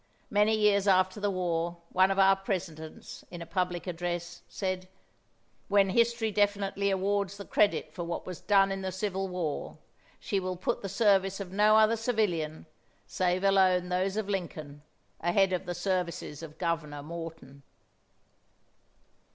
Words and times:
Many 0.31 0.57
years 0.57 0.87
after 0.87 1.19
the 1.19 1.29
war 1.29 1.77
one 1.91 2.09
of 2.09 2.17
our 2.17 2.35
Presidents, 2.35 3.23
in 3.29 3.39
a 3.39 3.45
public 3.45 3.85
address, 3.85 4.41
said: 4.49 4.87
"When 5.67 5.91
history 5.91 6.31
definitely 6.31 6.89
awards 6.89 7.37
the 7.37 7.45
credit 7.45 7.93
for 7.93 8.03
what 8.03 8.25
was 8.25 8.41
done 8.41 8.71
in 8.71 8.81
the 8.81 8.91
Civil 8.91 9.27
War, 9.27 9.77
she 10.19 10.39
will 10.39 10.55
put 10.55 10.81
the 10.81 10.89
services 10.89 11.39
of 11.39 11.51
no 11.51 11.75
other 11.77 11.95
civilian, 11.95 12.65
save 13.05 13.43
alone 13.43 13.89
those 13.89 14.17
of 14.17 14.27
Lincoln, 14.27 14.81
ahead 15.19 15.53
of 15.53 15.67
the 15.67 15.75
services 15.75 16.41
of 16.41 16.57
Governor 16.57 17.03
Morton." 17.03 17.61